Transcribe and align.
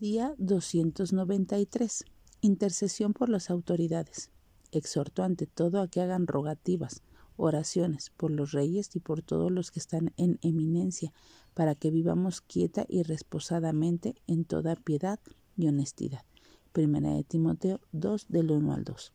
Día 0.00 0.36
293. 0.38 2.04
Intercesión 2.40 3.14
por 3.14 3.28
las 3.28 3.50
autoridades. 3.50 4.30
Exhorto 4.70 5.24
ante 5.24 5.48
todo 5.48 5.80
a 5.80 5.88
que 5.88 6.00
hagan 6.00 6.28
rogativas, 6.28 7.02
oraciones 7.36 8.10
por 8.16 8.30
los 8.30 8.52
reyes 8.52 8.94
y 8.94 9.00
por 9.00 9.22
todos 9.22 9.50
los 9.50 9.72
que 9.72 9.80
están 9.80 10.12
en 10.16 10.38
eminencia, 10.42 11.12
para 11.52 11.74
que 11.74 11.90
vivamos 11.90 12.40
quieta 12.40 12.86
y 12.88 13.02
reposadamente 13.02 14.14
en 14.28 14.44
toda 14.44 14.76
piedad 14.76 15.18
y 15.56 15.66
honestidad. 15.66 16.22
Primera 16.70 17.12
de 17.14 17.24
Timoteo 17.24 17.80
2 17.90 18.28
del 18.28 18.52
1 18.52 18.72
al 18.72 18.84
2. 18.84 19.12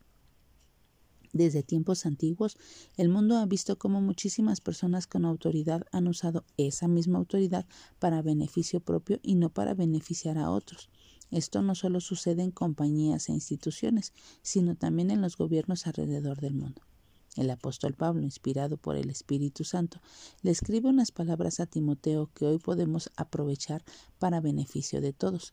Desde 1.34 1.64
tiempos 1.64 2.06
antiguos, 2.06 2.56
el 2.96 3.08
mundo 3.08 3.36
ha 3.38 3.44
visto 3.44 3.76
cómo 3.76 4.00
muchísimas 4.00 4.60
personas 4.60 5.08
con 5.08 5.24
autoridad 5.24 5.84
han 5.90 6.06
usado 6.06 6.44
esa 6.56 6.86
misma 6.86 7.18
autoridad 7.18 7.66
para 7.98 8.22
beneficio 8.22 8.78
propio 8.78 9.18
y 9.20 9.34
no 9.34 9.50
para 9.50 9.74
beneficiar 9.74 10.38
a 10.38 10.48
otros. 10.48 10.88
Esto 11.32 11.60
no 11.60 11.74
solo 11.74 12.00
sucede 12.00 12.44
en 12.44 12.52
compañías 12.52 13.28
e 13.28 13.32
instituciones, 13.32 14.12
sino 14.42 14.76
también 14.76 15.10
en 15.10 15.20
los 15.20 15.36
gobiernos 15.36 15.88
alrededor 15.88 16.40
del 16.40 16.54
mundo. 16.54 16.82
El 17.34 17.50
apóstol 17.50 17.94
Pablo, 17.94 18.22
inspirado 18.22 18.76
por 18.76 18.94
el 18.94 19.10
Espíritu 19.10 19.64
Santo, 19.64 20.00
le 20.42 20.52
escribe 20.52 20.88
unas 20.88 21.10
palabras 21.10 21.58
a 21.58 21.66
Timoteo 21.66 22.30
que 22.32 22.46
hoy 22.46 22.58
podemos 22.58 23.10
aprovechar 23.16 23.84
para 24.20 24.40
beneficio 24.40 25.00
de 25.00 25.12
todos. 25.12 25.52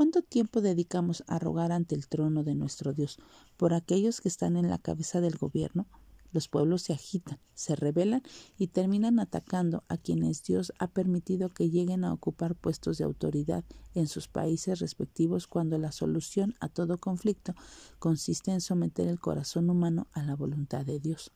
¿Cuánto 0.00 0.22
tiempo 0.22 0.62
dedicamos 0.62 1.24
a 1.26 1.38
rogar 1.38 1.72
ante 1.72 1.94
el 1.94 2.08
trono 2.08 2.42
de 2.42 2.54
nuestro 2.54 2.94
Dios 2.94 3.18
por 3.58 3.74
aquellos 3.74 4.22
que 4.22 4.28
están 4.28 4.56
en 4.56 4.70
la 4.70 4.78
cabeza 4.78 5.20
del 5.20 5.36
gobierno? 5.36 5.86
Los 6.32 6.48
pueblos 6.48 6.80
se 6.80 6.94
agitan, 6.94 7.38
se 7.52 7.76
rebelan 7.76 8.22
y 8.56 8.68
terminan 8.68 9.20
atacando 9.20 9.84
a 9.88 9.98
quienes 9.98 10.42
Dios 10.42 10.72
ha 10.78 10.86
permitido 10.86 11.50
que 11.50 11.68
lleguen 11.68 12.04
a 12.04 12.14
ocupar 12.14 12.54
puestos 12.54 12.96
de 12.96 13.04
autoridad 13.04 13.62
en 13.94 14.06
sus 14.06 14.26
países 14.26 14.78
respectivos 14.78 15.46
cuando 15.46 15.76
la 15.76 15.92
solución 15.92 16.54
a 16.60 16.70
todo 16.70 16.96
conflicto 16.96 17.54
consiste 17.98 18.52
en 18.52 18.62
someter 18.62 19.06
el 19.06 19.20
corazón 19.20 19.68
humano 19.68 20.06
a 20.12 20.22
la 20.22 20.34
voluntad 20.34 20.86
de 20.86 20.98
Dios. 20.98 21.30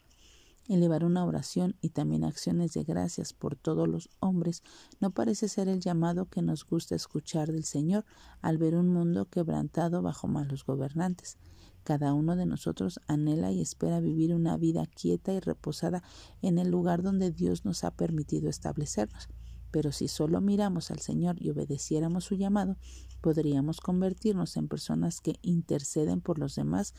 Elevar 0.66 1.04
una 1.04 1.26
oración 1.26 1.76
y 1.82 1.90
también 1.90 2.24
acciones 2.24 2.72
de 2.72 2.84
gracias 2.84 3.34
por 3.34 3.54
todos 3.54 3.86
los 3.86 4.08
hombres 4.20 4.62
no 4.98 5.10
parece 5.10 5.46
ser 5.48 5.68
el 5.68 5.80
llamado 5.80 6.24
que 6.26 6.40
nos 6.40 6.64
gusta 6.64 6.94
escuchar 6.94 7.52
del 7.52 7.64
Señor 7.64 8.06
al 8.40 8.56
ver 8.56 8.74
un 8.74 8.88
mundo 8.88 9.26
quebrantado 9.26 10.00
bajo 10.00 10.26
malos 10.26 10.64
gobernantes. 10.64 11.36
Cada 11.82 12.14
uno 12.14 12.34
de 12.34 12.46
nosotros 12.46 12.98
anhela 13.08 13.52
y 13.52 13.60
espera 13.60 14.00
vivir 14.00 14.34
una 14.34 14.56
vida 14.56 14.86
quieta 14.86 15.34
y 15.34 15.40
reposada 15.40 16.02
en 16.40 16.58
el 16.58 16.70
lugar 16.70 17.02
donde 17.02 17.30
Dios 17.30 17.66
nos 17.66 17.84
ha 17.84 17.90
permitido 17.90 18.48
establecernos. 18.48 19.28
Pero 19.74 19.90
si 19.90 20.06
solo 20.06 20.40
miramos 20.40 20.92
al 20.92 21.00
Señor 21.00 21.34
y 21.42 21.50
obedeciéramos 21.50 22.22
su 22.22 22.36
llamado, 22.36 22.76
podríamos 23.20 23.80
convertirnos 23.80 24.56
en 24.56 24.68
personas 24.68 25.20
que 25.20 25.40
interceden 25.42 26.20
por 26.20 26.38
los 26.38 26.54
demás 26.54 26.94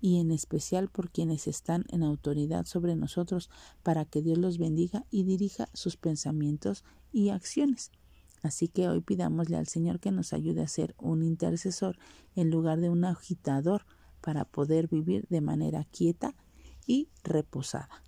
y 0.00 0.20
en 0.20 0.30
especial 0.30 0.88
por 0.88 1.10
quienes 1.10 1.48
están 1.48 1.86
en 1.88 2.04
autoridad 2.04 2.66
sobre 2.66 2.94
nosotros 2.94 3.50
para 3.82 4.04
que 4.04 4.22
Dios 4.22 4.38
los 4.38 4.58
bendiga 4.58 5.04
y 5.10 5.24
dirija 5.24 5.68
sus 5.74 5.96
pensamientos 5.96 6.84
y 7.10 7.30
acciones. 7.30 7.90
Así 8.44 8.68
que 8.68 8.88
hoy 8.88 9.00
pidámosle 9.00 9.56
al 9.56 9.66
Señor 9.66 9.98
que 9.98 10.12
nos 10.12 10.32
ayude 10.32 10.62
a 10.62 10.68
ser 10.68 10.94
un 10.98 11.24
intercesor 11.24 11.98
en 12.36 12.48
lugar 12.48 12.78
de 12.78 12.90
un 12.90 13.04
agitador 13.04 13.86
para 14.20 14.44
poder 14.44 14.86
vivir 14.86 15.26
de 15.30 15.40
manera 15.40 15.82
quieta 15.82 16.36
y 16.86 17.08
reposada. 17.24 18.04